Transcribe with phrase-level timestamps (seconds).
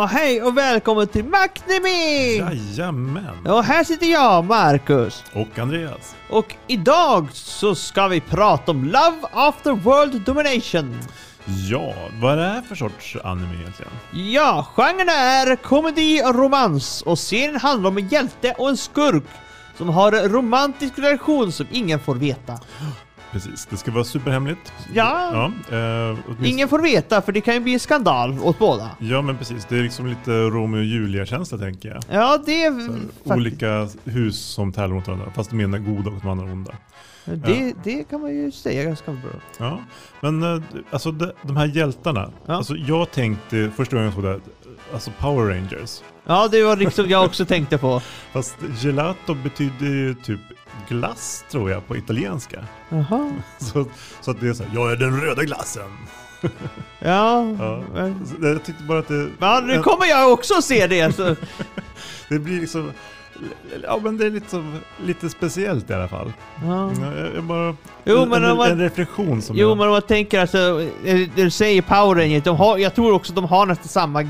[0.00, 2.36] Ja, hej och välkommen till Macnemi!
[2.38, 3.46] Jajamän!
[3.46, 5.24] Och här sitter jag, Marcus.
[5.32, 6.16] Och Andreas.
[6.30, 10.98] Och idag så ska vi prata om Love After World Domination.
[11.70, 13.92] Ja, vad är det här för sorts anime egentligen?
[14.12, 19.24] Ja, genren är komedi och romans och serien handlar om en hjälte och en skurk
[19.78, 22.58] som har en romantisk relation som ingen får veta.
[23.32, 24.72] Precis, det ska vara superhemligt.
[24.94, 25.50] Ja.
[25.68, 25.76] ja
[26.10, 28.90] eh, Ingen får veta för det kan ju bli skandal åt båda.
[28.98, 32.02] Ja men precis, det är liksom lite Romeo och Julia-känsla tänker jag.
[32.10, 32.70] Ja, det är
[33.28, 36.52] här, olika hus som tävlar mot varandra, fast de ena är goda och de andra
[36.52, 36.72] onda.
[37.24, 39.30] Det, det kan man ju säga ganska bra.
[39.58, 39.80] Ja,
[40.20, 42.30] men eh, alltså de, de här hjältarna.
[42.46, 42.54] Ja.
[42.54, 44.40] Alltså jag tänkte första gången jag såg det,
[44.92, 46.02] alltså Power Rangers.
[46.26, 48.02] Ja, det var liksom jag också tänkte på.
[48.32, 50.40] Fast gelato betyder ju typ
[50.88, 52.64] glass tror jag på italienska.
[52.88, 53.32] Jaha.
[53.58, 53.84] Så,
[54.20, 55.90] så att det är så här, jag är den röda glassen.
[56.98, 57.46] Ja.
[57.58, 57.82] Ja.
[58.42, 61.12] Jag tyckte bara att det, Ja, nu kommer jag också se det.
[61.16, 61.36] Så.
[62.28, 62.92] det blir liksom,
[63.82, 64.64] ja men det är lite, så,
[65.04, 66.32] lite speciellt i alla fall.
[66.64, 66.92] Ja.
[67.00, 69.92] Ja, Jag, bara, Jo, en, men en, man- en reflektion som Jo, jag, men om
[69.92, 70.86] man tänker alltså,
[71.34, 74.28] du säger Power Rangers, de har, jag tror också de har nästan samma,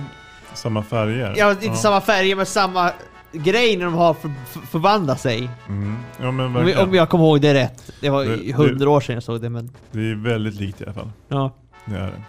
[0.55, 1.35] samma färger.
[1.37, 2.91] ja inte samma färger men samma
[3.33, 5.51] grej när de har för, för, förvandlat sig.
[5.69, 5.97] Mm.
[6.21, 7.93] Ja men Om, om jag kommer ihåg det rätt.
[8.01, 10.95] Det var hundra år sedan jag såg det men, Det är väldigt likt i alla
[10.95, 11.11] fall.
[11.29, 11.55] ja.
[11.85, 12.23] Det är det.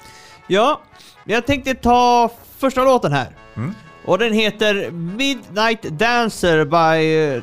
[0.48, 0.82] Ja,
[1.26, 3.28] jag tänkte ta första låten här.
[3.56, 3.74] Mm.
[4.06, 7.42] Och den heter Midnight Dancer by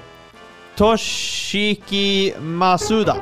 [0.77, 3.17] Toshiki Masuda.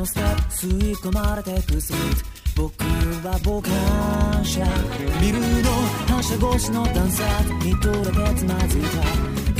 [0.00, 4.64] のステップ吸い込まれてくスイート僕は傍観者。
[5.20, 5.70] ビルの
[6.08, 7.22] 反射越しの段差。
[7.62, 8.88] 見とれてつまずいた。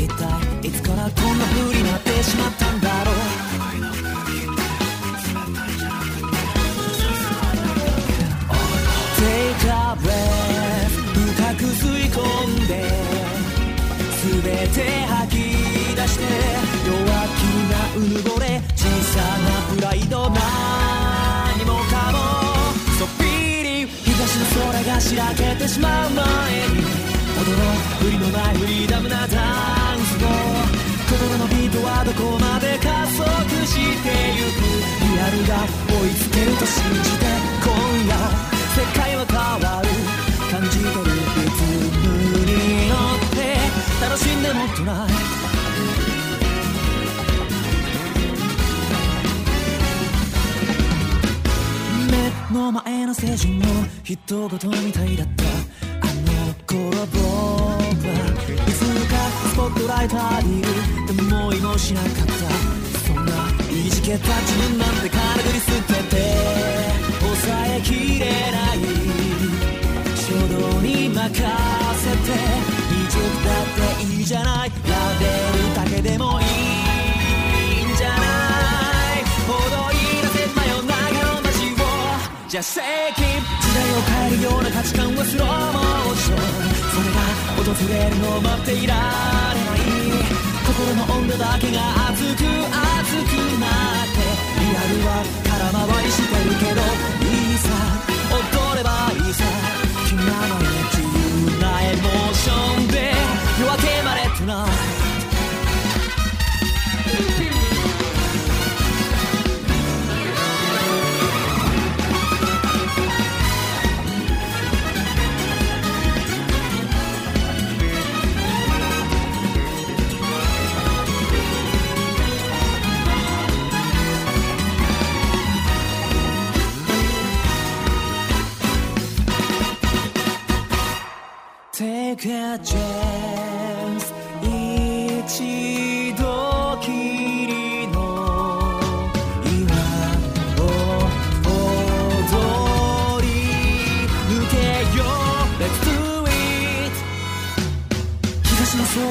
[0.00, 3.19] 一体いつからこんな風になってしまったんだろう。
[25.14, 26.22] の空がしらけてしまう前
[26.70, 26.82] に
[27.34, 30.28] 踊ろう振りのないフリーダムなダンスを
[31.08, 33.26] 心のビートはどこまで加速
[33.66, 34.62] してゆく。
[35.00, 37.26] リアルが追いつけると信じて
[37.64, 37.70] 今
[38.06, 38.14] 夜
[38.76, 39.88] 世界は変わる。
[40.50, 43.58] 感じてるリズムに乗って
[44.00, 45.29] 楽しんでもっとない。
[52.52, 53.64] の前の青春の
[54.02, 54.48] 一言
[54.84, 57.78] みたいだったあの頃僕は
[58.66, 59.14] いつか
[59.48, 60.68] スポットライト浴びる。
[61.10, 62.32] 思いもしなかった。
[63.06, 63.32] そんな
[63.70, 64.34] いじけた。
[64.40, 66.16] 自分なんて軽くり捨てて
[67.20, 68.76] 抑えきれない
[70.16, 72.32] 衝動に任せて
[72.88, 74.70] 20だっていいじゃない
[82.60, 82.84] じゃあ世
[83.16, 86.38] 紀時代を変えるような価値観はスローモーション。
[86.92, 87.24] それが
[87.56, 89.88] 訪れるのを待っていられない。
[90.68, 91.80] 心の温度だけが
[92.12, 93.64] 熱く熱くな
[94.04, 94.20] って
[94.60, 96.84] リアルは空回りしてるけど
[97.24, 97.72] いいさ。
[98.28, 99.40] 踊ればいいさ。
[100.06, 101.80] 気ままに自由な。
[101.80, 102.79] エモーション。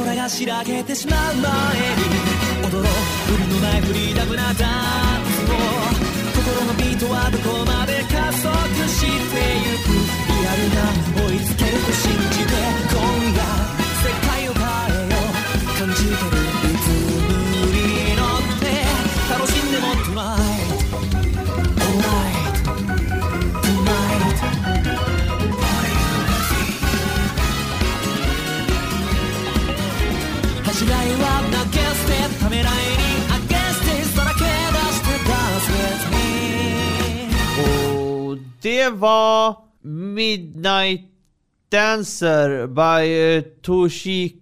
[0.03, 1.47] 空がしらけてしまう前に
[2.65, 2.83] 踊ろう
[3.31, 5.55] 無理のないフリーダムなダンスを。
[6.35, 8.49] 心のビートはどこまで加速
[8.89, 9.87] してゆく。
[10.27, 11.08] リアルが
[38.61, 41.01] det var Midnight
[41.69, 44.33] Dancer by eh, Toshiki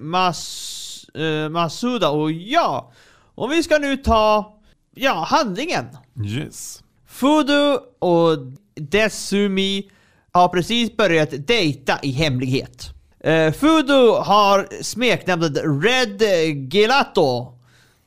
[0.00, 2.10] Mas, eh, Masuda.
[2.10, 2.92] Och ja,
[3.34, 4.56] om vi ska nu ta
[4.94, 5.86] ja, handlingen.
[6.24, 6.82] Yes.
[7.06, 8.38] Fudu och
[8.74, 9.90] Desumi
[10.32, 12.94] har precis börjat dejta i hemlighet.
[13.26, 16.22] Uh, Fudu har smeknamnet Red
[16.72, 17.59] Gelato.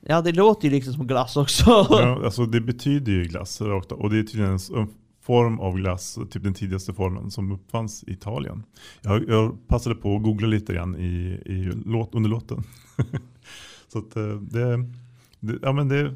[0.06, 1.64] Ja, det låter ju liksom som glass också.
[1.90, 4.88] Ja, alltså det betyder ju glass rakt och det är tydligen en
[5.22, 8.64] form av glass, typ den tidigaste formen som uppfanns i Italien.
[9.02, 12.64] Jag, jag passade på att googla lite grann i, i låt, under låten.
[13.88, 14.86] Så att eh, det,
[15.40, 16.16] det, ja men det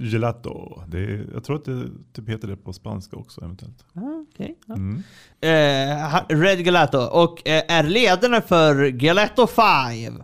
[0.00, 0.82] Gelato.
[0.88, 3.84] Det är, jag tror att det typ heter det på spanska också eventuellt.
[3.94, 4.74] Ah, okej, ja.
[4.74, 5.02] Mm.
[5.40, 10.22] Eh, Red Gelato och eh, är ledare för Gelato 5.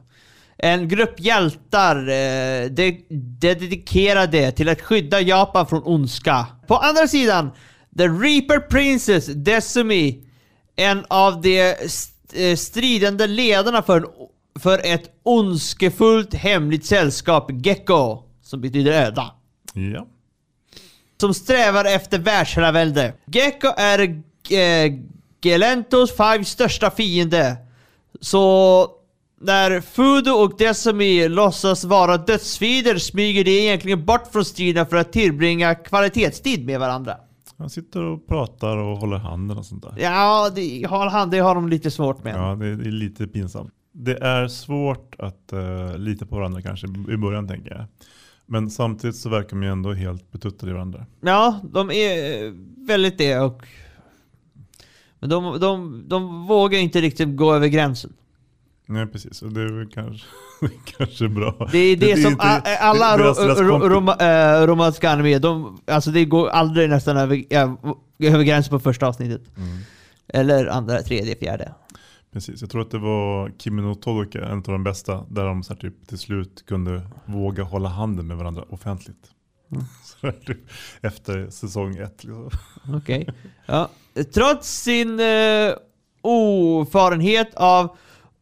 [0.58, 3.04] En grupp hjältar eh, de,
[3.40, 6.46] dedikerade till att skydda Japan från ondska.
[6.66, 7.50] På andra sidan,
[7.98, 10.24] The Reaper Princess Desumi,
[10.76, 14.06] en av de st- eh, stridande ledarna för,
[14.58, 19.30] för ett ondskefullt hemligt sällskap, Gecko, som betyder öda
[19.94, 20.06] Ja.
[21.20, 23.14] som strävar efter världsherravälde.
[23.26, 23.98] Gecko är
[24.50, 24.92] eh,
[25.42, 27.56] Gelentos five största fiende.
[28.20, 28.88] Så
[29.40, 35.12] när Fudo och Desami låtsas vara dödsfiender smyger de egentligen bort från striden för att
[35.12, 37.16] tillbringa kvalitetstid med varandra.
[37.58, 39.94] Han sitter och pratar och håller handen och sånt där.
[39.98, 42.36] Ja, det har, han, det har de lite svårt med.
[42.36, 43.72] Ja, det är, det är lite pinsamt.
[43.92, 47.84] Det är svårt att uh, lita på varandra kanske i början tänker jag.
[48.46, 51.06] Men samtidigt så verkar de ju ändå helt betuttade i varandra.
[51.20, 52.52] Ja, de är eh,
[52.86, 53.62] väldigt det och...
[55.18, 58.12] Men de, de, de vågar inte riktigt gå över gränsen.
[58.88, 60.26] Nej precis, och det är väl kanske,
[60.98, 61.68] kanske bra.
[61.72, 62.42] Det är det, som inte-
[62.80, 67.44] alla det- ro, ro, rom, äh, romantiska anime, de, alltså det går aldrig nästan över,
[68.18, 69.42] över gränsen på första avsnittet.
[69.56, 69.78] Mm,
[70.28, 71.72] Eller andra, tredje, fjärde.
[72.32, 75.62] precis, jag tror att det var Kimi no Todoke, en av de bästa, där de
[75.62, 79.30] så typ till slut kunde våga hålla handen med varandra offentligt.
[79.72, 79.84] Mm.
[80.04, 80.58] Så typ
[81.00, 82.24] efter säsong ett.
[82.24, 82.50] Liksom.
[82.96, 83.28] Okej.
[83.66, 83.88] Ja.
[84.34, 85.72] Trots sin uh,
[86.22, 87.96] ofarenhet av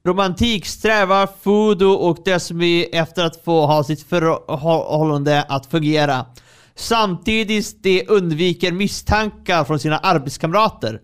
[0.04, 6.26] romantik strävar Fudo och Desmi efter att få ha sitt förhållande att fungera.
[6.74, 11.00] Samtidigt de undviker misstankar från sina arbetskamrater.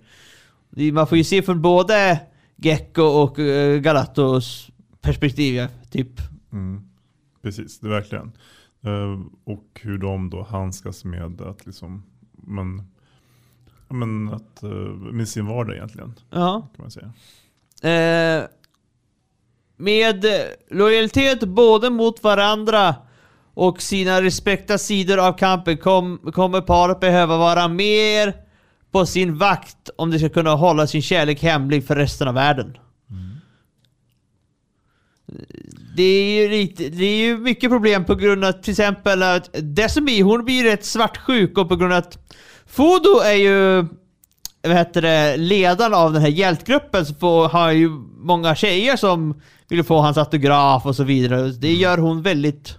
[0.93, 2.20] Man får ju se från både
[2.56, 4.70] Gecko och uh, Galatos
[5.00, 6.11] perspektiv, typ.
[6.52, 6.82] Mm.
[7.43, 8.32] Precis, det verkligen.
[8.85, 12.02] Eh, och hur de då handskas med att liksom,
[12.32, 12.82] men,
[13.88, 14.70] men att, eh,
[15.12, 16.69] med sin vardag egentligen, Ja.
[16.76, 17.12] kan man säga.
[17.82, 18.44] Eh,
[19.81, 20.25] med
[20.71, 22.94] lojalitet både mot varandra
[23.55, 28.35] och sina respekta sidor av kampen kom, kommer paret behöva vara mer
[28.91, 32.77] på sin vakt om de ska kunna hålla sin kärlek hemlig för resten av världen.
[35.97, 39.50] Det är ju lite, det är ju mycket problem på grund av till exempel att
[39.52, 42.19] Desimi, hon blir rätt svartsjuk och på grund av att
[42.66, 43.87] Fodo är ju
[44.62, 49.40] vad heter det, ledaren av den här hjältgruppen så får, har ju många tjejer som
[49.69, 51.49] vill få hans autograf och så vidare.
[51.49, 52.75] Det gör hon väldigt...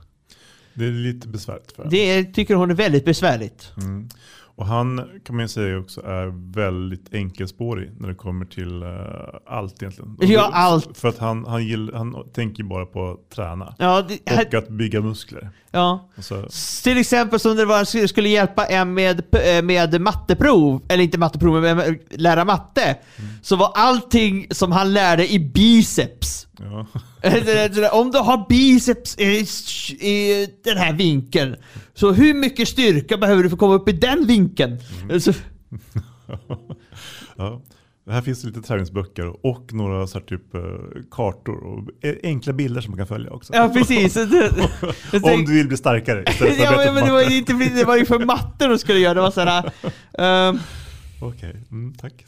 [0.74, 1.96] Det är lite besvärligt för henne.
[1.96, 3.72] Det tycker hon är väldigt besvärligt.
[3.78, 4.10] Mm.
[4.62, 8.90] Och han kan man ju säga också är väldigt enkelspårig när det kommer till eh,
[9.46, 10.18] allt egentligen.
[10.20, 10.98] Ja, allt.
[10.98, 13.76] För att han, han, gill, han tänker bara på att träna.
[13.78, 15.50] Ja, det, Och att bygga muskler.
[15.72, 16.10] ja.
[16.16, 16.48] Alltså,
[16.84, 19.24] Till exempel som det var, skulle hjälpa en med,
[19.64, 22.98] med matteprov, eller inte matteprov, men med lära matte.
[23.42, 26.48] Så var allting som han lärde i biceps.
[26.62, 26.88] Ja.
[28.00, 29.48] Om du har biceps i,
[30.08, 31.56] i den här vinkeln,
[31.94, 34.78] så hur mycket styrka behöver du för att komma upp i den vinkeln?
[35.22, 35.34] Så,
[37.36, 37.62] ja.
[38.10, 40.62] Här finns det lite träningsböcker och några så typ eh,
[41.12, 43.54] kartor och e- enkla bilder som man kan följa också.
[43.54, 44.18] ja, precis.
[45.24, 48.06] Om du vill bli starkare istället för ja, men det var inte det var ju
[48.06, 49.14] för matte de skulle göra.
[49.14, 49.72] Det var såhär...
[50.18, 50.60] ehm,
[51.22, 52.26] Okej, mm, tack.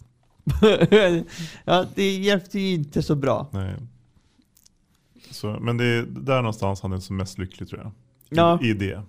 [1.66, 3.50] ja, det hjälpte ju inte så bra.
[3.54, 3.76] Nej.
[5.34, 7.88] Så, men det är där någonstans han är som mest lycklig tror jag.
[7.90, 7.94] I,
[8.30, 8.60] Ja.
[8.62, 9.02] I det.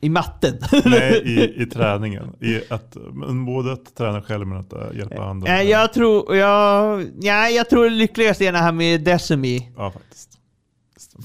[0.00, 0.58] I matten.
[0.84, 2.32] Nej, i, i träningen.
[2.40, 2.96] I att,
[3.46, 5.58] både att träna själv men att äh, hjälpa andra.
[5.58, 6.36] Eh, jag tror...
[6.36, 9.72] Jag, ja, jag tror lyckligast är det här med Decimi.
[9.76, 10.38] Ja, faktiskt.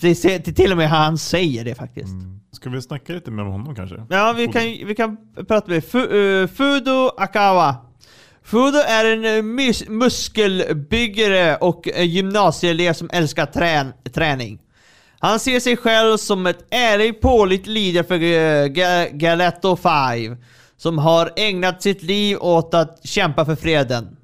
[0.02, 2.12] Det, det, till och med han säger det faktiskt.
[2.12, 2.40] Mm.
[2.52, 4.06] Ska vi snacka lite om honom kanske?
[4.10, 7.76] Ja, vi kan, vi kan prata med eh, Fudo Akawa.
[8.52, 14.60] Frodo är en eh, mus- muskelbyggare och eh, gymnasieelev som älskar trän- träning.
[15.20, 20.38] Han ser sig själv som ett ärligt pålitligt leader för eh, Ga- Galetto 5
[20.78, 24.18] som har ägnat sitt liv åt att kämpa för freden.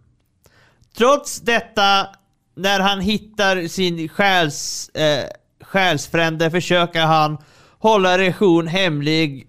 [0.98, 2.08] Trots detta,
[2.56, 5.24] när han hittar sin själs, eh,
[5.62, 7.38] själsfrände försöker han
[7.80, 9.48] hålla relation hemlig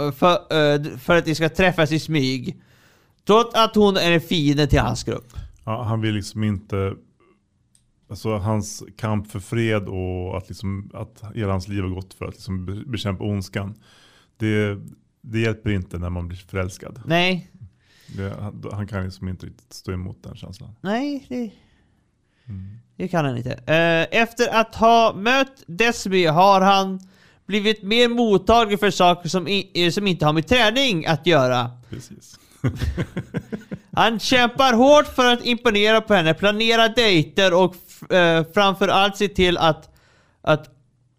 [0.00, 2.56] eh, för, eh, för att de ska träffas i smyg.
[3.30, 5.32] Trots att hon är en fiende till hans grupp.
[5.64, 6.94] Ja, han vill liksom inte,
[8.10, 12.24] alltså hans kamp för fred och att, liksom, att hela hans liv har gått för
[12.24, 13.74] att liksom be- bekämpa ondskan.
[14.36, 14.78] Det,
[15.20, 17.02] det hjälper inte när man blir förälskad.
[17.06, 17.50] Nej,
[18.16, 20.70] Det, han, han kan liksom inte riktigt stå emot den känslan.
[20.80, 21.50] nej, det,
[22.96, 23.52] det kan han inte.
[23.52, 27.00] Eh, efter att ha mött Desmi har han
[27.46, 31.70] blivit mer mottaglig för saker som, i, som inte har med träning att göra.
[31.90, 32.39] Precis.
[33.92, 37.76] Han kämpar hårt för att imponera på henne, planera dejter och
[38.12, 39.90] eh, framförallt se till att,
[40.42, 40.68] att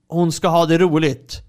[0.08, 1.42] hon ska ha det roligt.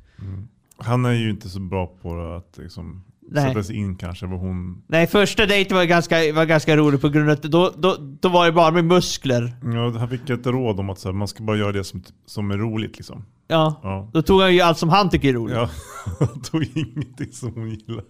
[0.76, 3.49] Han är ju inte så bra på att liksom, Nej.
[3.49, 4.82] sätta sig in kanske vad hon...
[4.87, 8.28] Nej, första dejten var ganska, var ganska rolig på grund av att då, då, då
[8.28, 9.52] var det bara med muskler.
[9.62, 12.02] Ja, han fick ett råd om att så här, man ska bara göra det som,
[12.26, 12.96] som är roligt.
[12.96, 13.25] Liksom.
[13.49, 13.80] Ja.
[13.82, 14.11] Ja.
[14.12, 15.56] Då tog han ju allt som han tycker är roligt.
[15.56, 15.70] Ja,
[16.18, 18.04] han tog ingenting som hon gillar.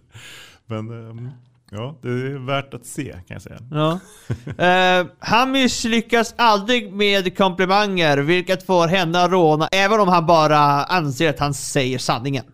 [0.66, 1.28] Men ehm,
[1.72, 3.58] ja, det är värt att se kan jag säga.
[3.70, 4.00] Ja.
[4.64, 10.58] Eh, han misslyckas aldrig med komplimanger, vilket får henne att råna, även om han bara
[10.84, 12.44] anser att han säger sanningen.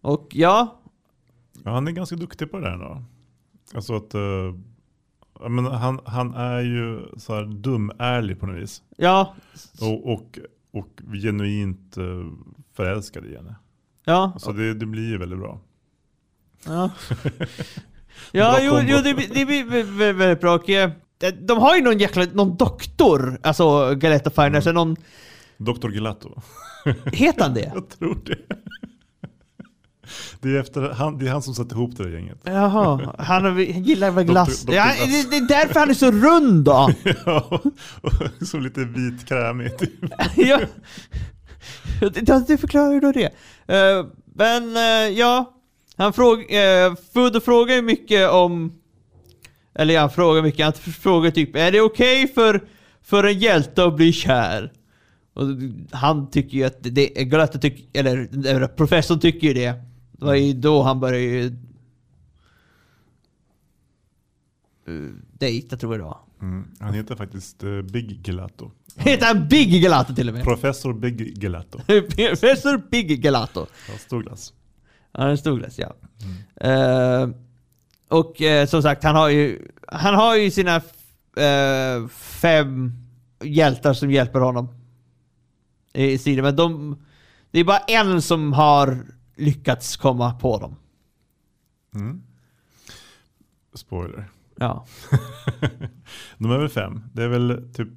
[0.00, 0.80] Och ja,
[1.64, 3.02] Ja, han är ganska duktig på det där då.
[3.74, 8.82] Alltså att, eh, menar, han, han är ju så här dum-ärlig på något vis.
[8.96, 9.34] ja,
[9.80, 10.38] Och, och,
[10.72, 12.04] och genuint eh,
[12.72, 13.54] förälskad i henne.
[14.04, 14.32] ja.
[14.38, 15.60] Så det, det blir ju väldigt bra.
[16.66, 16.90] Ja,
[18.32, 20.54] ja jo, jo det, det blir vä- vä- väldigt bra.
[20.68, 20.90] Eh,
[21.46, 24.96] de har ju någon jäkla, någon doktor, alltså Galetta Fine, alltså någon,
[25.58, 25.90] Dr.
[25.90, 26.42] Gelato.
[27.12, 27.60] heter han det?
[27.74, 28.38] Jag tror det.
[30.40, 32.38] Det är, efter, han, det är han som satte ihop det där gänget.
[32.44, 34.48] Jaha, han har- gillar väl glass.
[34.48, 36.90] Doktor- Doktor Ja, det, det är därför han är så rund då.
[37.26, 37.60] Ja,
[38.00, 39.78] och så lite vit krämig.
[39.78, 39.90] Typ.
[40.36, 40.60] ja.
[42.00, 43.24] Det, det förklarar ju då det.
[43.74, 45.52] Eh, men eh, ja,
[45.96, 48.72] han fråg, uh, Fudde frågar ju mycket om...
[49.74, 50.64] Eller han frågar mycket.
[50.64, 52.64] Han frågar typ, är det okej för,
[53.02, 54.72] för en hjälte att bli kär?
[55.34, 55.46] Och
[55.92, 59.74] han tycker ju att det Galata tycker, eller eller professorn tycker ju det.
[60.12, 61.56] Det var ju då han började ju...
[64.88, 66.18] Uh, dejta tror jag det var.
[66.42, 66.64] Mm.
[66.80, 68.70] Han heter faktiskt eh, Big Gelato.
[68.96, 70.44] Heter han Big Gelato till och med?
[70.44, 71.78] Professor Big Gelato.
[72.16, 73.66] Professor Big Gelato.
[73.88, 74.22] Ja, stor
[75.14, 75.24] glass.
[75.24, 75.94] Ja, en stor glass, ja.
[76.68, 77.28] Eh,
[78.08, 80.76] och eh, som sagt, han har ju, han har ju sina
[81.36, 82.92] eh, fem
[83.44, 84.68] hjältar som hjälper honom.
[85.92, 86.96] I sidan, men de,
[87.50, 89.06] det är bara en som har
[89.36, 90.76] lyckats komma på dem.
[91.94, 92.22] Mm.
[93.74, 94.30] Spoiler.
[94.56, 94.86] Ja,
[96.38, 97.00] De är väl fem?
[97.12, 97.88] Det är väl typ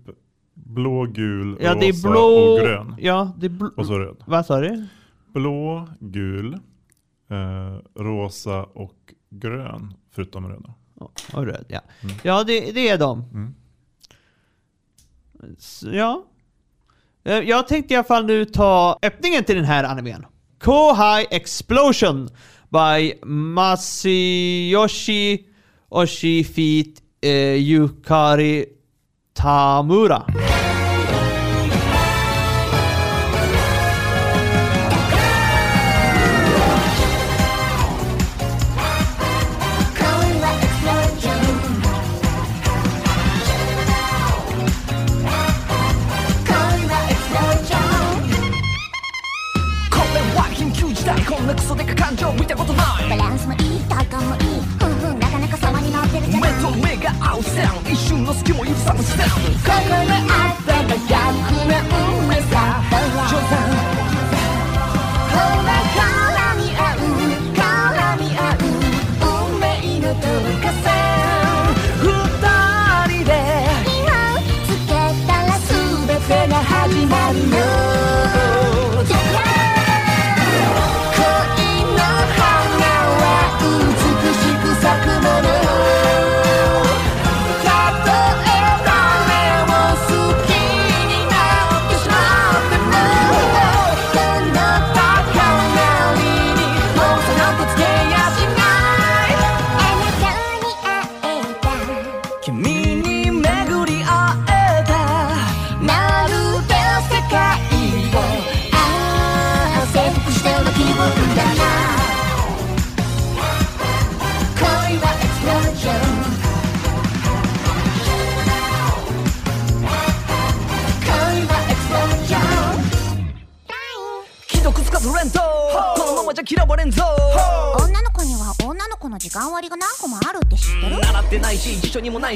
[0.54, 2.20] blå, gul, ja rosa är blå...
[2.20, 2.96] och grön.
[3.00, 3.70] Ja, det är blå...
[3.78, 4.24] Och så röd.
[4.26, 4.88] Vad sa du?
[5.34, 6.60] Blå, gul,
[7.30, 9.94] eh, rosa och grön.
[10.12, 10.74] Förutom röda.
[11.34, 11.82] Och röd, ja.
[12.24, 13.24] Ja, det, det är de.
[13.34, 13.56] Mm.
[15.60, 16.24] Så, ja.
[17.24, 20.26] Eh, Jag tänkte i alla fall nu ta öppningen till den här animen.
[20.60, 22.30] Kohai Explosion
[22.70, 23.14] by
[24.28, 25.46] Masayoshi
[25.90, 28.66] Oshifit eh, Yukari
[29.34, 30.24] Tamura.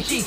[0.08, 0.22] Chị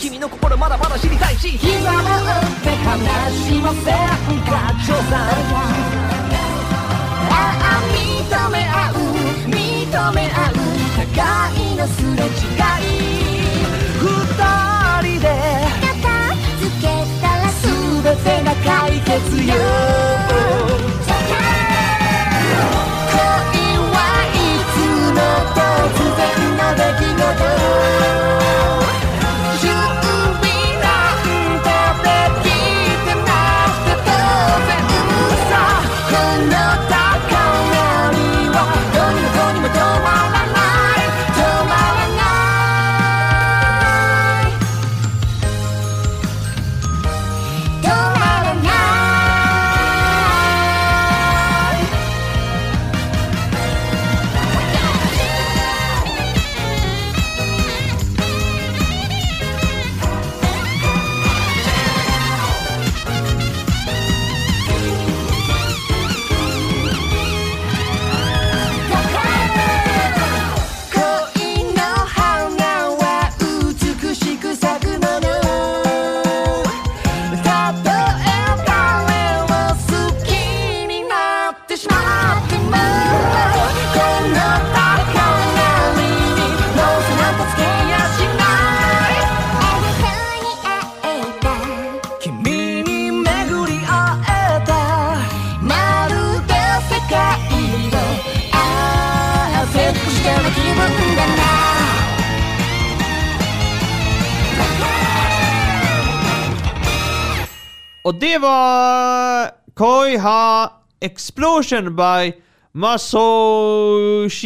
[108.05, 112.33] Och det var Koiha Explosion by
[112.73, 114.45] Masoshi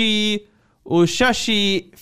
[0.84, 1.94] Ushashi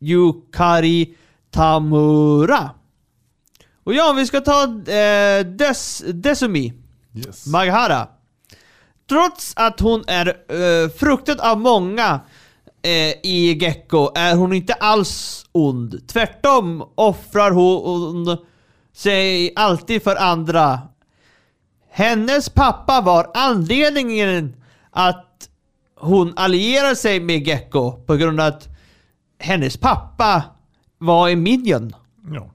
[0.00, 1.14] Fiyukari
[1.50, 2.70] Tamura.
[3.84, 6.72] Och ja, vi ska ta eh, Des, Desumi
[7.14, 7.46] Yes.
[7.46, 8.08] Maghara.
[9.08, 12.20] Trots att hon är eh, fruktad av många
[12.82, 12.90] eh,
[13.22, 16.08] i Gecko är hon inte alls ond.
[16.08, 18.38] Tvärtom offrar hon
[18.98, 20.80] sig alltid för andra.
[21.90, 24.56] Hennes pappa var anledningen
[24.90, 25.48] att
[25.94, 28.68] hon allierade sig med Gecko på grund av att
[29.38, 30.42] hennes pappa
[30.98, 31.92] var en minion.
[32.34, 32.50] Ja.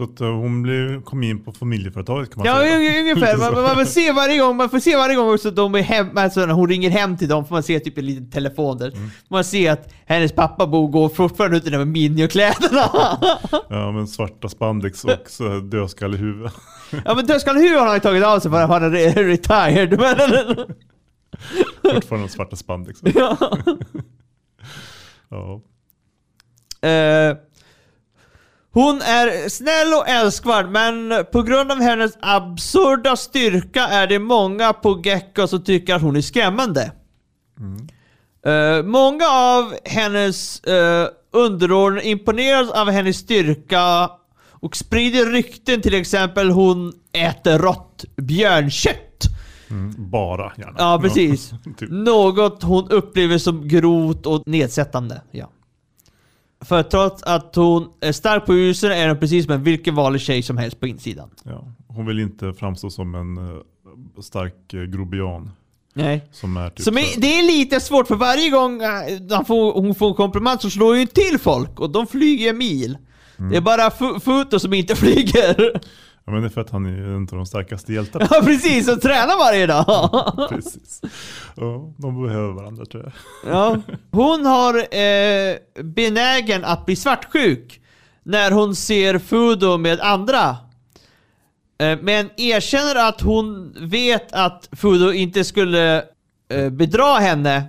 [0.00, 2.76] Så att eh, hon blev, kom in på familjeföretaget kan man Ja, säga.
[2.76, 3.36] un- ungefär.
[3.38, 5.82] Man, man, man, ser varje gång, man får se varje gång också att de är
[5.82, 8.78] hem, alltså när hon ringer hem till dem får man se typ en liten telefon
[8.78, 8.92] där.
[9.28, 12.82] Man ser att hennes pappa bor går fortfarande ute där med miniokläderna.
[13.68, 16.50] Ja, men svarta spandex och dödskallehuvud.
[17.04, 20.00] ja men dödskallehuvud har han ju tagit av sig för att han är re- retired.
[21.94, 23.00] Fortfarande svarta spandex.
[23.14, 23.36] ja.
[25.28, 25.60] Ja.
[26.88, 27.36] Eh,
[28.72, 34.72] hon är snäll och älskvärd, men på grund av hennes absurda styrka är det många
[34.72, 36.92] på Gecko som tycker att hon är skrämmande.
[38.46, 44.10] Eh, många av hennes uh, underordnade imponeras av hennes styrka
[44.50, 49.24] och sprider rykten till exempel hon äter rått björnkött.
[49.70, 50.74] Mm, bara gärna.
[50.78, 51.50] Ja, precis.
[51.78, 51.90] typ.
[51.90, 55.22] Något hon upplever som grovt och nedsättande.
[55.30, 55.50] Ja.
[56.64, 60.20] För trots att hon är stark på utsidan är hon precis som en vilken vanlig
[60.20, 61.30] tjej som helst på insidan.
[61.42, 61.64] Ja.
[61.86, 65.50] Hon vill inte framstå som en eh, stark uh, grobian.
[65.94, 66.28] Nej.
[66.32, 68.90] Som är typ Så men, det är lite svårt för varje gång eh,
[69.30, 72.58] han får, hon får en komplimang så slår ju till folk och de flyger en
[72.58, 72.98] mil.
[73.38, 73.50] Mm.
[73.50, 75.80] Det är bara Futo som inte flyger.
[76.24, 78.26] Ja, men det är för att han är en av de starkaste hjältarna.
[78.30, 80.48] ja precis, och tränar varje dag.
[80.48, 81.00] Precis.
[81.56, 83.12] Ja, de behöver varandra tror jag.
[83.54, 83.76] Ja.
[84.10, 87.80] Hon har eh, benägen att bli svartsjuk
[88.22, 90.56] när hon ser Fudo med andra.
[91.78, 96.04] Eh, men erkänner att hon vet att Fudo inte skulle
[96.48, 97.64] eh, bedra henne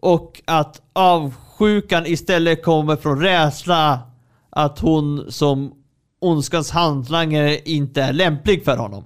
[0.00, 4.00] och att avsjukan istället kommer från rädsla
[4.50, 5.72] att hon som
[6.22, 9.04] ondskans hantlangare inte är lämplig för honom.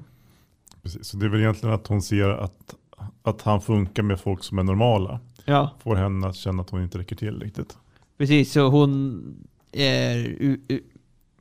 [0.83, 1.07] Precis.
[1.07, 2.75] Så det är väl egentligen att hon ser att,
[3.23, 5.21] att han funkar med folk som är normala.
[5.45, 5.71] Ja.
[5.83, 7.77] Får henne att känna att hon inte räcker till riktigt.
[8.19, 9.23] Precis, så hon
[9.73, 10.61] är u-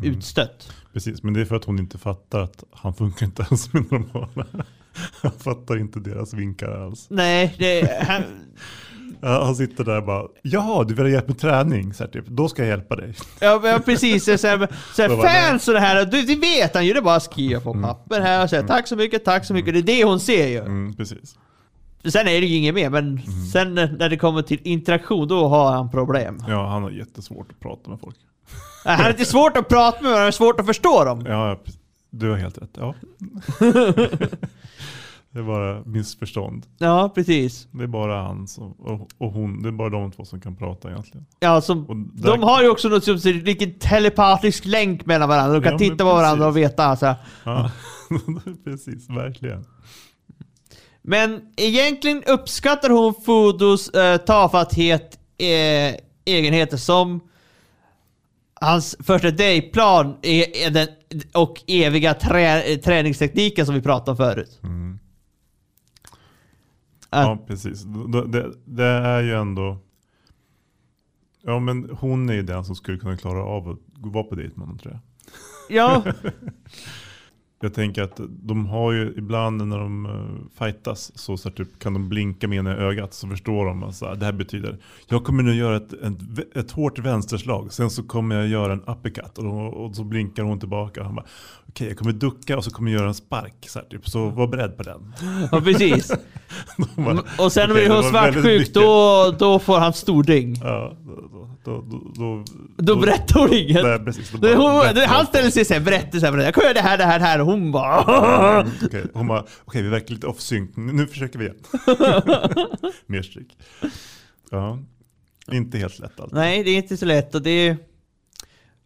[0.01, 0.73] utstött.
[0.93, 3.91] Precis, men det är för att hon inte fattar att han funkar inte alls med
[3.91, 4.45] normala.
[5.21, 7.07] Han fattar inte deras vinkar alls.
[7.09, 8.23] Nej, det, han,
[9.21, 11.93] Ja, Han sitter där och bara, jaha du vill ha hjälp med träning?
[11.93, 13.13] Så här, typ, Då ska jag hjälpa dig.
[13.39, 14.23] ja, ja precis.
[14.23, 14.37] Så här,
[14.93, 16.93] så här, fans och det här, det, det vet han ju.
[16.93, 19.53] Det är bara att skriva på papper här och säga tack så mycket, tack så
[19.53, 19.73] mycket.
[19.73, 20.59] Det är det hon ser ju.
[20.59, 21.35] Mm, precis.
[22.05, 23.21] Sen är det ju inget mer, men
[23.53, 26.43] sen när det kommer till interaktion, då har han problem.
[26.47, 28.15] Ja, han har jättesvårt att prata med folk.
[28.85, 31.25] Han har inte svårt att prata med, men han har svårt att förstå dem.
[31.27, 31.59] Ja,
[32.09, 32.69] du har helt rätt.
[32.77, 32.93] Ja.
[35.35, 36.65] det är bara missförstånd.
[36.77, 37.67] Ja, precis.
[37.71, 40.55] Det är bara han som, och, och hon, det är bara de två som kan
[40.55, 41.25] prata egentligen.
[41.39, 45.53] Ja, som, där- de har ju också något som ser vilken telepatisk länk mellan varandra.
[45.59, 46.85] De kan Ja, titta på varandra och veta.
[46.85, 47.15] Alltså.
[47.43, 47.71] Ja,
[48.63, 49.65] precis, verkligen.
[51.01, 55.95] Men egentligen uppskattar hon Fudos eh, tafatthet, eh,
[56.25, 57.19] egenheter som
[58.61, 60.87] hans första dayplan är, är den,
[61.33, 64.59] och eviga trä, träningstekniken som vi pratade om förut.
[64.63, 64.99] Mm.
[67.21, 67.83] Ja, precis.
[67.83, 69.77] Det, det, det är ju ändå...
[71.41, 74.53] Ja, men hon är ju den som skulle kunna klara av att vara på dejt
[74.55, 75.01] med honom tror jag.
[75.69, 76.03] Ja,
[77.65, 80.11] Jag tänker att de har ju ibland när de uh,
[80.59, 84.13] fightas så, så typ, kan de blinka med ena ögat så förstår de att så
[84.13, 88.35] det här betyder jag kommer nu göra ett, ett, ett hårt vänsterslag sen så kommer
[88.35, 91.03] jag göra en uppercut och, då, och så blinkar hon tillbaka.
[91.03, 91.25] Han bara
[91.69, 93.55] okej jag kommer ducka och så kommer jag göra en spark.
[93.67, 95.13] Så, här, typ, så var beredd på den.
[95.51, 96.11] ja precis.
[96.95, 100.55] Bara, Och sen hon var väldigt svartsjuk, då, då får han stording.
[100.63, 100.97] Ja,
[101.65, 102.43] då, då, då,
[102.77, 103.83] då, berättar hon inget.
[103.83, 106.53] Nej, precis, då Det, bara hon, berättar det, han ställer sig såhär, berättar såhär, jag
[106.53, 109.45] kommer göra det här, det här, det här och hon bara Mm, Okej, Hon bara,
[109.65, 110.71] okej vi verkar lite off sync.
[110.75, 111.57] Nu försöker vi igen.
[113.05, 113.57] Mer stryk.
[114.51, 114.79] Ja,
[115.51, 116.31] inte helt lätt allt.
[116.31, 117.77] Nej, det är inte så lätt och det är...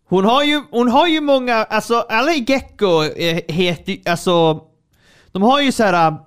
[0.10, 4.62] Hon har ju, hon har ju många, alltså alla i Gecko eh, heter alltså...
[5.32, 6.18] De har ju så här.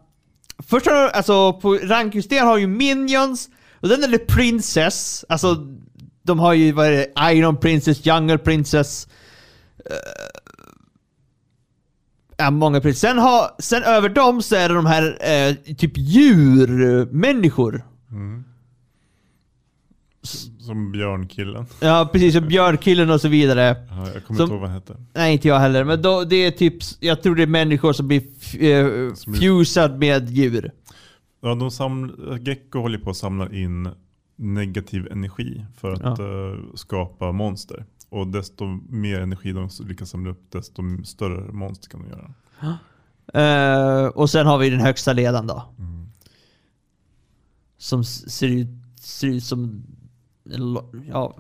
[0.59, 3.49] Först har alltså på ranksystem har ju Minions,
[3.81, 5.57] och sen är det Princess, alltså
[6.23, 9.09] de har ju vad är det, Iron Princess, Jungle Princess.
[9.79, 9.97] eh,
[12.37, 13.01] Ja, många princess.
[13.01, 17.85] Sen, har, sen över dem så är det de här eh, typ djurmänniskor.
[20.59, 21.67] Som björnkillen.
[21.81, 23.77] Ja precis, och björnkillen och så vidare.
[23.91, 24.97] Ja, jag kommer Som- inte ihåg vad han hette.
[25.15, 25.85] Nej, inte jag heller.
[25.85, 28.23] Men då, det är typ, jag tror det är människor som blir
[28.65, 30.73] eh, Som fusad med djur.
[31.43, 33.89] Ja, de saml- Gecko håller på att samla in
[34.43, 37.85] negativ energi för att eh, skapa monster.
[38.09, 42.35] Och desto mer energi de lyckas samla upp, desto större monster kan de göra.
[43.35, 45.65] Eh, och sen har vi den högsta ledaren då.
[45.79, 46.09] Mm.
[47.77, 48.69] Som ser ut,
[49.01, 49.83] ser ut som...
[51.09, 51.35] Ja.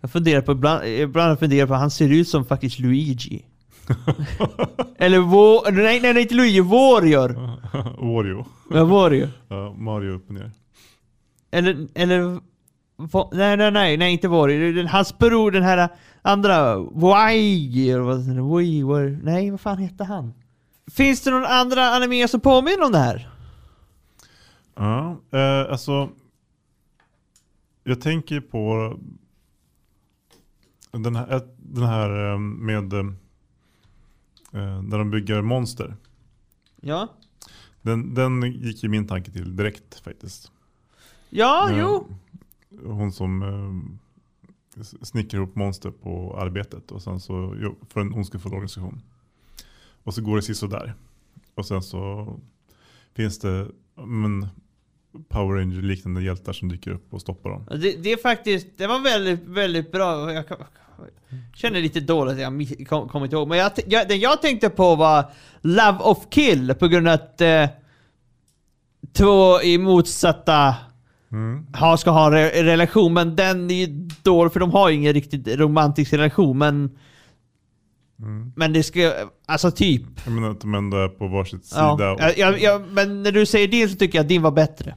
[0.00, 3.44] Jag funderar på, ibland, ibland funderar på, han ser ut som faktiskt Luigi.
[4.98, 7.28] Eller Wo- nej, nej, nej, inte Luigi, Warrior.
[8.14, 8.46] Wario.
[8.70, 9.28] Ja, Warrior.
[9.48, 10.50] Ja, Mario upp och ner.
[11.50, 12.40] Eller, eller...
[13.32, 15.88] Nej, nej, nej, nej, inte är den- Hans bror, den här
[16.22, 16.78] andra...
[16.78, 18.02] Wai, eller
[19.22, 20.32] Nej, vad fan heter han?
[20.90, 23.28] Finns det någon andra anime som påminner om det här?
[24.74, 26.10] Ja, eh, alltså.
[27.84, 28.94] Jag tänker på
[30.90, 35.96] den här, den här eh, med eh, när de bygger monster.
[36.80, 37.08] Ja.
[37.82, 40.52] Den, den gick ju min tanke till direkt faktiskt.
[41.30, 42.06] Ja, Eh, jo.
[42.84, 47.54] Hon som eh, snickrar ihop monster på arbetet och sen så
[47.88, 49.02] för en ondskefull organisation.
[50.04, 50.94] Och så går det sådär.
[51.54, 52.34] Och sen så
[53.14, 53.66] finns det
[54.06, 54.46] men,
[55.28, 57.66] Power Ranger liknande hjältar som dyker upp och stoppar dem.
[57.70, 60.32] Det, det är faktiskt, det var väldigt, väldigt bra.
[60.32, 60.44] Jag
[61.54, 63.48] känner lite dåligt att jag mi- kom, kommer inte ihåg.
[63.48, 65.24] Men jag, jag, den jag tänkte på var
[65.60, 67.66] Love of Kill på grund av att eh,
[69.12, 70.74] två i motsatta
[71.32, 71.66] Mm.
[71.74, 73.14] ha, ska ha en re, relation.
[73.14, 76.58] Men den är ju dålig för de har ju ingen riktigt romantisk relation.
[76.58, 76.90] Men,
[78.20, 78.52] Mm.
[78.56, 79.12] men det ska,
[79.46, 80.02] alltså typ.
[80.24, 81.96] Jag menar att de ändå är på varsitt Ja.
[81.98, 82.12] sida.
[82.12, 84.94] och- jag, jag, men när du säger din så tycker jag att din var bättre.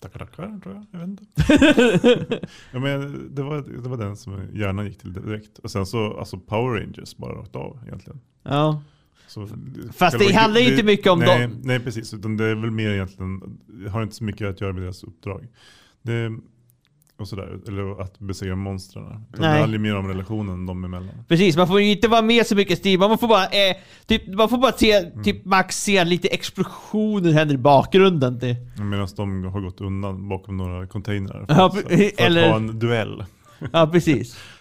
[0.00, 0.86] Tackar, tackar, tror jag.
[0.90, 2.40] Jag vet inte.
[2.72, 5.58] ja, men det, var, det var den som hjärnan gick till direkt.
[5.58, 8.20] Och sen så, alltså Power Rangers bara rakt av egentligen.
[8.42, 8.82] Ja.
[9.28, 9.48] Så,
[9.96, 11.60] Fast det handlar ju inte mycket om nej, dem.
[11.64, 12.14] Nej, precis.
[12.14, 15.04] Utan det är väl mer egentligen, det har inte så mycket att göra med deras
[15.04, 15.46] uppdrag.
[16.02, 16.30] Det,
[17.18, 19.24] och sådär, eller att besegra monstren.
[19.38, 21.10] Det handlar mer om relationen dem emellan.
[21.28, 24.34] Precis, man får ju inte vara med så mycket Steve, man får bara, eh, typ,
[24.34, 25.22] man får bara se, Mm.
[25.24, 28.40] typ max se lite explosioner händer i bakgrunden.
[28.90, 32.56] Medan de har gått undan bakom några containrar för, Ja, för, för eller- att ha
[32.56, 33.24] en duell.
[33.72, 34.38] Ja, precis.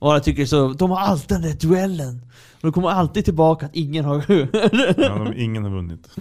[0.00, 2.20] Och jag tycker så, de har alltid den där duellen.
[2.54, 4.24] Och de kommer alltid tillbaka att ingen har...
[5.02, 6.08] Ja, de, ingen har vunnit.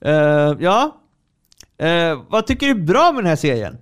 [0.00, 1.00] Eh, ja.
[1.78, 3.76] Eh, vad tycker du är bra med den här serien?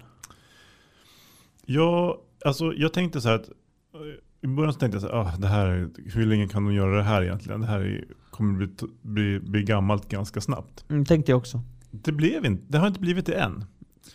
[1.67, 4.01] Ja, alltså jag tänkte så här att eh,
[4.41, 6.75] i början så tänkte jag så här, ah, det här, är- hur länge kan de
[6.75, 7.61] göra det här egentligen?
[7.61, 8.69] Det här är, kommer bli,
[9.03, 10.85] bli, bli gammalt ganska snabbt.
[10.89, 11.61] Mm, tänkte jag också.
[11.91, 13.65] Det, blev inte, det har inte blivit det än.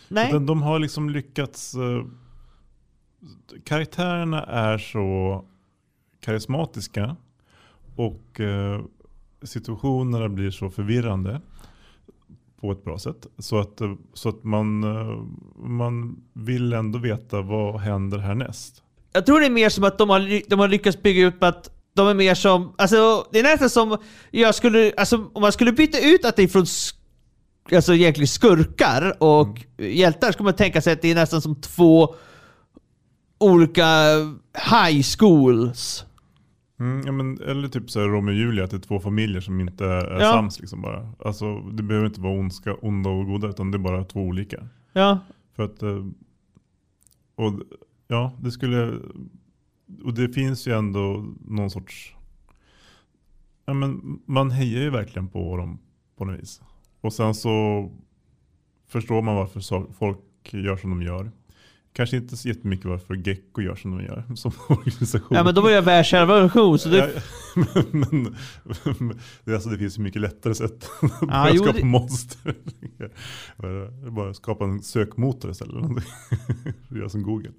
[0.08, 0.28] Nej.
[0.28, 1.74] Utan de har liksom lyckats,
[3.64, 5.44] karaktärerna är så
[6.20, 7.16] karismatiska
[7.96, 8.80] och eh,
[9.42, 11.40] situationerna blir så förvirrande
[12.60, 13.26] på ett bra sätt.
[13.38, 15.22] Så att, eh, så att man, eh,
[15.56, 18.82] man vill ändå veta vad händer härnäst.
[19.12, 21.70] Jag tror det är mer som att de har, de har lyckats bygga upp att
[21.94, 23.98] de är mer som, alltså det är nästan som
[24.30, 26.66] jag skulle, alltså om man skulle byta ut att det är från
[27.76, 32.14] alltså egentligen skurkar och hjältar skulle man tänka sig att det är nästan som två
[33.42, 33.84] olika
[34.70, 36.06] high schools.
[36.80, 39.40] Mm, ja, men, eller typ så här Romeo och Julia, att det är två familjer
[39.40, 40.32] som inte är Ja.
[40.32, 40.60] sams.
[40.60, 41.12] Liksom bara.
[41.18, 44.68] Alltså, det behöver inte vara ondska, onda och goda, utan det är bara två olika.
[44.92, 45.18] Ja.
[45.56, 46.06] För att, eh,
[47.34, 47.52] och
[48.08, 48.98] ja, det skulle,
[50.04, 52.14] och det finns ju ändå någon sorts,
[53.66, 55.78] ja men man hejar ju verkligen på dem
[56.16, 56.60] på något vis.
[57.00, 57.88] Och sen så
[58.88, 60.18] förstår man varför folk
[60.50, 61.30] gör som de gör.
[61.94, 65.28] Kanske inte så jättemycket varför Gecko gör som de gör som organisation.
[65.36, 66.96] ja men de är ju världsrevolution så det...
[66.96, 68.36] Ja, men,
[68.98, 70.88] men det, alltså, det finns ju mycket lättare sätt
[71.28, 72.54] att jo, skapa det- monster.
[74.10, 76.04] bara, skapa en sökmotor istället.
[76.88, 77.50] Göra som Google.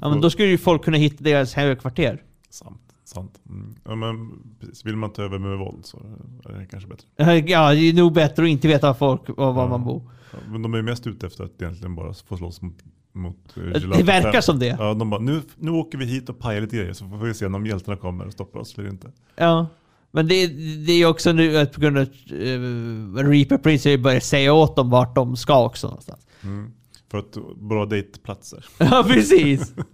[0.00, 2.22] Ja men då skulle ju folk kunna hitta deras högkvarter.
[2.50, 2.80] Sant.
[3.04, 3.40] sant.
[3.48, 3.74] Mm.
[3.84, 4.84] Ja, men, precis.
[4.86, 5.98] Vill man ta över med våld så
[6.44, 7.38] är det kanske bättre.
[7.50, 9.68] Ja, det är nog bättre att inte veta var folk och var Ja.
[9.68, 10.02] man bor.
[10.32, 12.74] Ja, men de är mest ute efter att egentligen bara få slåss mot,
[13.16, 14.04] mot eh, Det gelato.
[14.04, 14.76] verkar som det.
[14.78, 17.34] Ja, de bara, nu, nu åker vi hit och pajar lite grejer så får vi
[17.34, 19.10] se om hjältarna kommer och stoppar oss eller inte.
[19.36, 19.66] Ja.
[20.10, 20.46] Men det,
[20.86, 24.90] det är också nu att på grund av uh, Reaper Prince börjat säga åt dem
[24.90, 26.26] vart de ska också någonstans.
[26.42, 26.72] Mm.
[27.10, 28.64] För att bra dejtplatser.
[28.78, 29.74] Ja, precis.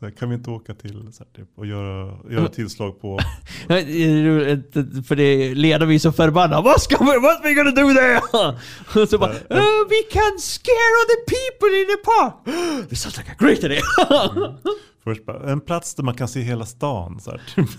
[0.00, 3.18] Här, kan vi inte åka till så här, typ, och göra, göra tillslag på...
[5.08, 6.62] För det leder vi så förbannade.
[6.62, 8.20] Vad ska vi, what we gonna do there?
[9.02, 12.34] Och så bara, oh, we can scare the people in the park.
[12.88, 13.80] This sounds like a great idea.
[15.04, 17.20] Först bara, en plats där man kan se hela stan.
[17.20, 17.70] Så här, typ.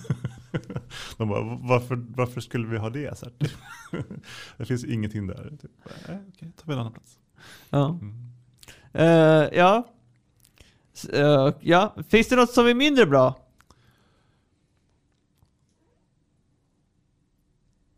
[1.18, 3.18] De bara, varför, varför skulle vi ha det?
[3.18, 3.58] Så här, typ.
[4.58, 5.50] Det finns ingenting där.
[5.62, 5.72] Typ.
[6.10, 7.18] Äh, okej, tar vi en annan plats.
[7.70, 8.00] Ja.
[8.94, 9.88] Eh, ja.
[11.04, 11.96] S- eh, ja.
[12.10, 13.36] Finns det något som är mindre bra?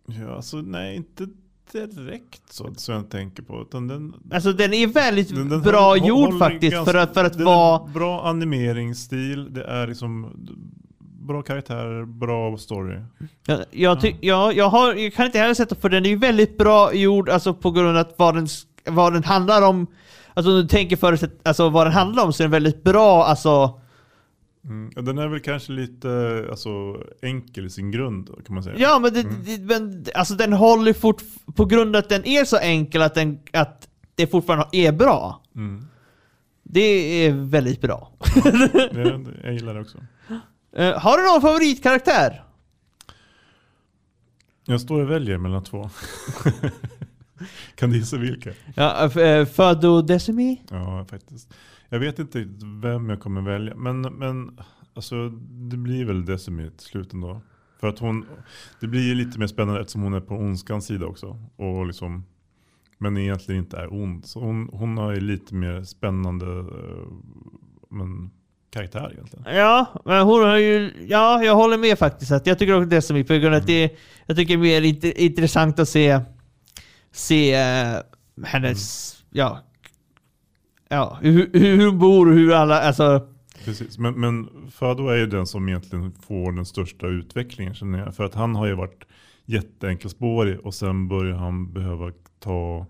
[0.05, 1.27] Ja, alltså nej, inte
[1.71, 3.61] direkt så, så jag tänker på.
[3.61, 7.23] Utan den, Alltså den är väldigt den, den bra gjord faktiskt ganska- för att, för
[7.25, 7.87] att vara...
[7.87, 10.31] Bra animeringsstil, det är liksom
[10.99, 12.99] bra karaktärer, bra story.
[13.45, 16.15] Jag, jag, ty, ja, jag, har, jag kan inte heller sätta för den är ju
[16.17, 18.47] väldigt bra gjord alltså på grund av att vad den,
[18.85, 19.87] vad den handlar om.
[20.33, 23.25] Alltså om du tänker förutsätt, alltså vad den handlar om så är den väldigt bra
[23.25, 23.79] alltså.
[24.65, 24.91] Mm.
[24.95, 26.69] ja, Den är väl kanske lite alltså,
[27.21, 28.75] enkel i sin grund kan man säga.
[28.79, 31.21] Ja men, det, det, men alltså den håller fort
[31.55, 35.41] på grund av att den är så enkel att, den, att det fortfarande är bra.
[35.55, 35.87] Mm.
[36.63, 36.81] Det
[37.25, 38.11] är väldigt bra.
[38.93, 39.97] Det, jag gillar det också.
[40.75, 42.43] Eh, har du någon favoritkaraktär?
[44.65, 45.89] Jag står och väljer mellan två.
[47.75, 48.49] kan du gissa vilka?
[48.75, 50.61] Ja, uh, Födo Decimi?
[50.69, 51.53] Ja, faktiskt.
[51.89, 52.47] Jag vet inte
[52.81, 53.75] vem jag kommer välja.
[53.75, 54.59] Men, men
[54.93, 55.29] alltså,
[55.69, 57.41] det blir väl Decimi till slut ändå.
[57.79, 58.25] För att hon,
[58.79, 61.39] det blir ju lite mer spännande eftersom hon är på ondskans sida också.
[61.55, 62.25] Och liksom,
[62.97, 64.25] men egentligen inte är ond.
[64.25, 67.07] Så hon, hon har ju lite mer spännande eh,
[67.89, 68.31] men,
[68.69, 69.45] karaktär egentligen.
[69.55, 70.91] Ja, men hon har ju...
[71.07, 72.31] Ja, jag håller med faktiskt.
[72.31, 74.81] Att jag tycker också Decimi på grund av att det Jag tycker det är mer
[74.81, 76.19] int- intressant att se...
[77.11, 77.97] Se eh,
[78.45, 79.15] hennes...
[79.29, 79.59] Ja...
[80.89, 82.81] Ja, hur, hur hon bor och hur alla...
[82.81, 83.27] Alltså...
[83.65, 88.15] Precis, men, men Fado är ju den som egentligen får den största utvecklingen känner jag.
[88.15, 89.03] För att han har ju varit
[89.45, 92.85] jätteenkelspårig och sen börjar han behöva ta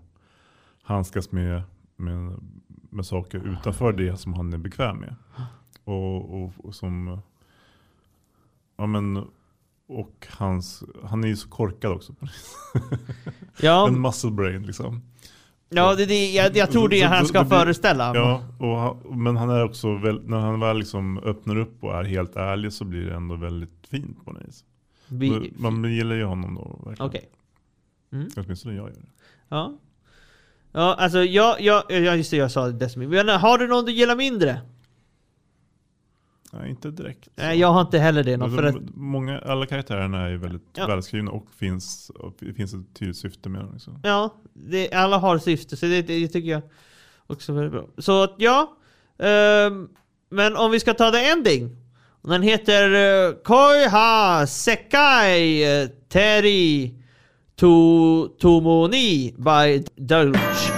[0.82, 1.62] handskas med,
[1.96, 2.32] med,
[2.90, 5.14] med saker utanför det som han är bekväm med.
[5.84, 7.20] Och, och, och som...
[8.76, 9.24] Ja men...
[9.92, 12.14] Och hans, han är ju så korkad också.
[13.60, 15.02] Ja, En muscle brain liksom.
[15.68, 18.14] ja det, det, jag, jag tror det är han ska det föreställa.
[18.14, 22.04] Ja, och men han är också, väl, när han väl liksom öppnar upp och är
[22.04, 24.64] helt ärlig så blir det ändå väldigt fint på något vis.
[25.08, 27.08] Vi, Man gillar ju honom då verkligen.
[27.08, 27.28] Okej.
[28.12, 28.28] Mm.
[28.36, 29.06] Åtminstone jag gör det.
[29.48, 29.78] Ja.
[30.72, 33.06] Ja, alltså jag, jag, ja just det, jag sa Decimi.
[33.06, 34.60] Men har du någon du gillar mindre?
[36.54, 37.28] Nej, inte direkt.
[37.34, 38.36] Nej, jag har inte heller det.
[38.36, 40.86] Någon, alltså, många, alla karaktärerna är ju väldigt ja.
[40.86, 43.72] välskrivna och finns, och finns ett tydligt syfte med dem.
[43.72, 44.00] Liksom.
[44.02, 46.62] Ja, det, alla har syfte, så det, det, tycker jag
[47.26, 47.86] också är väldigt bra.
[47.98, 48.76] Så ja,
[49.16, 49.88] um,
[50.30, 51.76] men om vi ska ta the ending.
[52.22, 56.94] Den heter uh, Koiha Sekai eh, Teri
[57.56, 60.71] to, Tomoni by Dolch.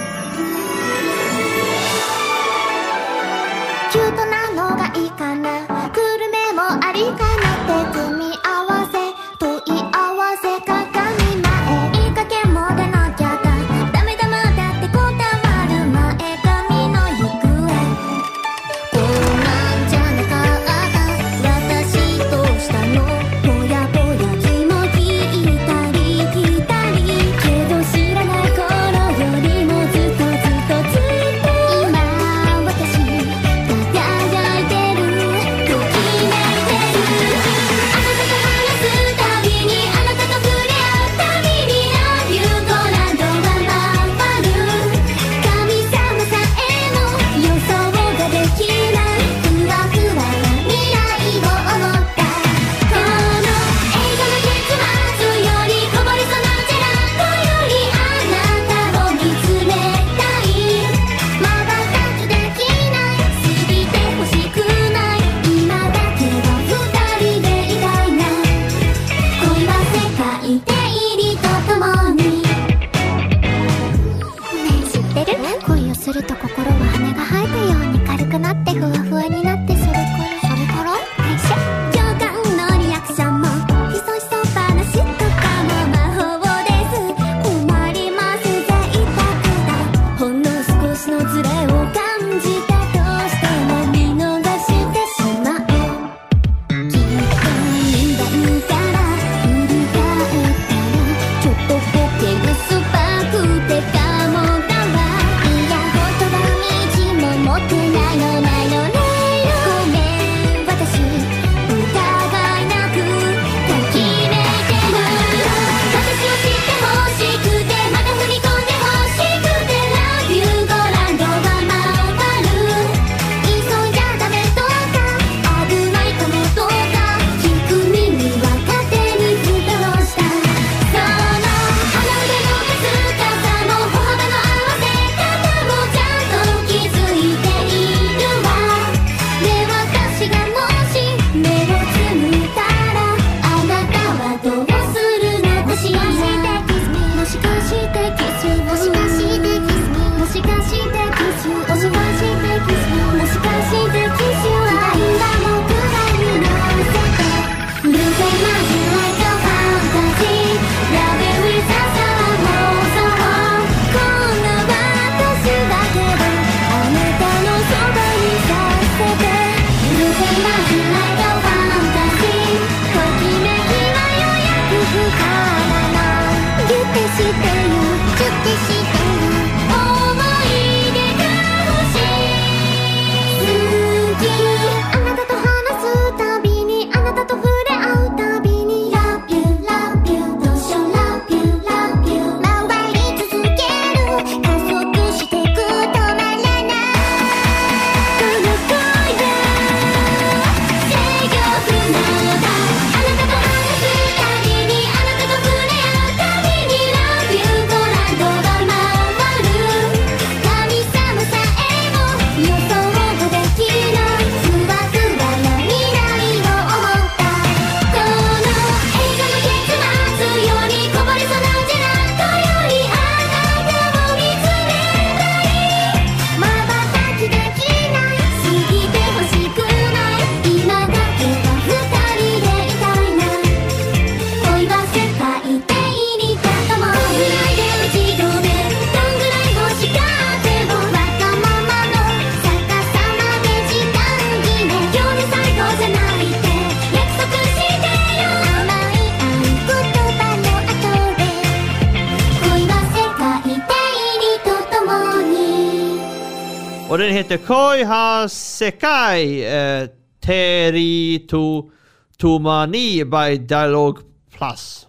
[257.25, 259.89] heter Koi Hasekai eh,
[260.21, 263.99] Teritomani by Dialog
[264.31, 264.89] Plus.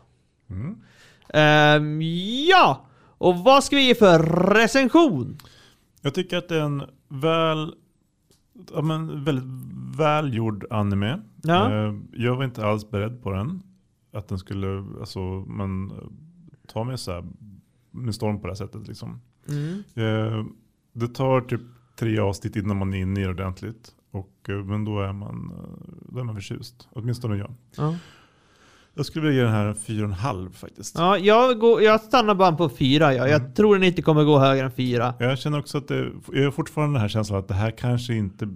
[0.50, 0.76] Mm.
[1.34, 2.02] Um,
[2.50, 2.86] ja,
[3.18, 4.20] och vad ska vi ge för
[4.54, 5.38] recension?
[6.02, 7.76] Jag tycker att det är en väl,
[8.74, 9.46] ja, men väldigt
[9.98, 11.22] välgjord anime.
[11.44, 11.70] Ja.
[11.70, 13.64] Uh, jag var inte alls beredd på den.
[14.14, 15.98] Att den skulle, alltså, man eh,
[16.68, 17.26] ta mig så här
[17.92, 18.88] med storm på det här sättet.
[18.88, 19.22] Liksom.
[19.48, 19.84] Mm.
[19.98, 20.46] Uh,
[20.94, 21.62] det tar typ
[22.00, 23.91] tre avsnitt innan man är inne i det ordentligt.
[24.12, 26.88] Och, eh, men då är man, eh, då är man förtjust.
[26.91, 27.54] Åtminstone jag.
[27.78, 27.96] Ja.
[28.98, 30.96] Jag skulle vilja ge den här fyra och en halv faktiskt.
[30.98, 33.14] Ja, jag, går, jag stannar bara på fyra.
[33.14, 33.28] Ja.
[33.28, 33.54] Jag Mm.
[33.54, 35.14] tror den inte kommer gå högre än fyra.
[35.20, 38.14] Jag känner också att det, jag har fortfarande den här känslan att det här kanske
[38.14, 38.50] inte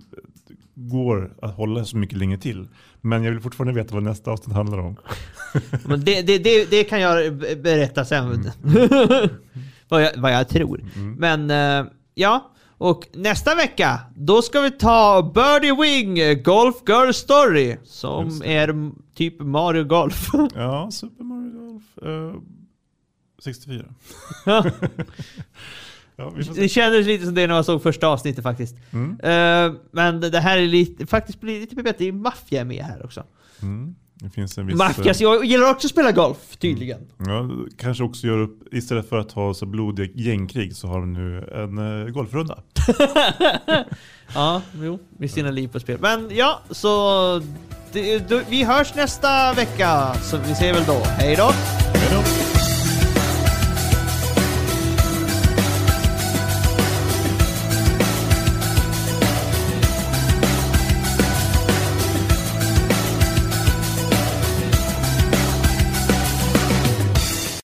[0.76, 2.68] går att hålla så mycket länge till.
[3.02, 4.96] Men jag vill fortfarande veta vad nästa avsnitt handlar om.
[5.86, 8.52] Men det, det, det, det kan jag be- berätta sen.
[9.90, 10.84] vad, jag, vad jag tror.
[10.96, 11.14] Mm.
[11.14, 11.52] Men
[11.86, 17.78] eh, ja, och nästa vecka då ska vi ta Birdie Wing Golf Girl Story.
[17.84, 18.54] Som det.
[18.56, 20.28] är typ Mario Golf.
[20.56, 21.84] Ja, Super Mario Golf.
[22.02, 22.42] eh,
[23.44, 23.86] 64.
[24.46, 24.64] ja,
[26.56, 28.76] det kändes lite som det när man såg första avsnittet faktiskt.
[28.92, 29.20] Mm.
[29.20, 32.12] Eh, men det här är lite, faktiskt blir lite bättre.
[32.12, 33.24] Mafia är med här också.
[33.62, 33.96] Mm.
[34.20, 34.78] Det finns en viss...
[35.18, 37.00] Så jag gillar också att spela golf tydligen.
[37.18, 41.14] Ja, kanske också gör upp, istället för att ha så blodiga gängkrig så har de
[41.14, 42.64] nu en eh, golfrunda.
[44.36, 45.98] Ja, jo, med sina liv på spel.
[46.02, 47.42] Men ja, så
[47.92, 50.14] det, då, vi hörs nästa vecka.
[50.14, 51.02] Så vi ses väl då.
[51.06, 51.52] Hej då!
[51.94, 52.39] Hej då!